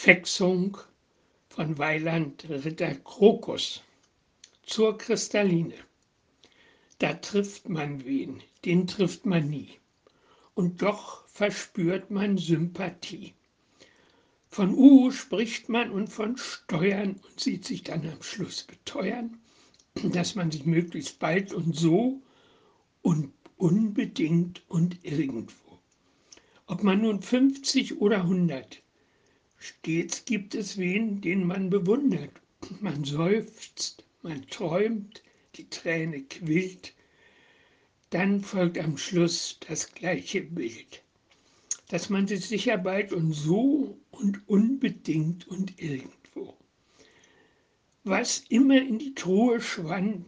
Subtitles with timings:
[0.00, 0.78] Fexung
[1.48, 3.82] von Weiland Ritter Krokus
[4.62, 5.74] zur Kristalline.
[7.00, 9.70] Da trifft man wen, den trifft man nie.
[10.54, 13.34] Und doch verspürt man Sympathie.
[14.48, 19.40] Von U spricht man und von Steuern und sieht sich dann am Schluss beteuern,
[19.94, 22.22] dass man sich möglichst bald und so
[23.02, 25.80] und unbedingt und irgendwo.
[26.66, 28.80] Ob man nun 50 oder 100,
[29.68, 32.30] stets gibt es wen, den man bewundert.
[32.80, 35.22] Man seufzt, man träumt,
[35.56, 36.94] die Träne quillt,
[38.10, 41.02] dann folgt am Schluss das gleiche Bild,
[41.88, 46.56] dass man sich sicher bald und so und unbedingt und irgendwo.
[48.04, 50.26] Was immer in die Truhe schwand,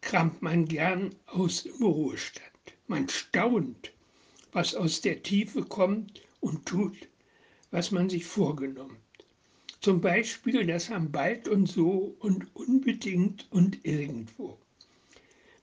[0.00, 2.42] kramt man gern aus im Ruhestand.
[2.88, 3.92] Man staunt,
[4.50, 6.96] was aus der Tiefe kommt und tut,
[7.70, 8.96] was man sich vorgenommen.
[9.80, 14.58] Zum Beispiel das am bald und so und unbedingt und irgendwo.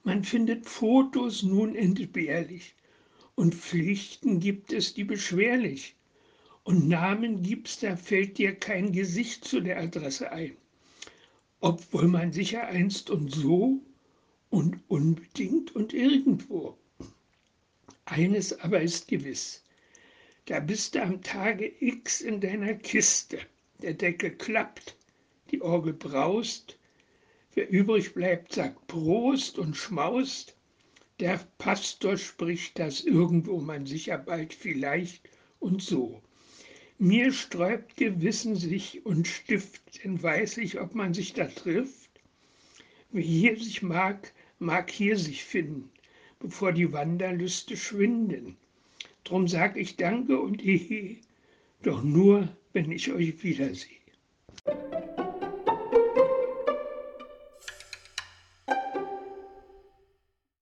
[0.04, 2.74] Man findet Fotos nun entbehrlich
[3.34, 5.96] und Pflichten gibt es, die beschwerlich.
[6.64, 10.56] Und Namen gibt's, da fällt dir kein Gesicht zu der Adresse ein.
[11.60, 13.80] Obwohl man sicher einst und so
[14.50, 16.78] und unbedingt und irgendwo.
[18.04, 19.62] Eines aber ist gewiss,
[20.46, 23.38] da bist du am Tage X in deiner Kiste
[23.82, 24.96] der Deckel klappt,
[25.50, 26.78] die Orgel braust,
[27.54, 30.56] wer übrig bleibt, sagt Prost und schmaust,
[31.18, 36.22] der Pastor spricht das irgendwo man sicher bald vielleicht und so.
[36.98, 42.10] Mir sträubt Gewissen sich und Stift, denn weiß ich, ob man sich da trifft.
[43.10, 45.90] Wer hier sich mag, mag hier sich finden,
[46.38, 48.56] bevor die Wanderlüste schwinden.
[49.26, 51.16] Drum sag ich Danke und Ehe,
[51.82, 54.05] doch nur wenn ich euch wiedersehe.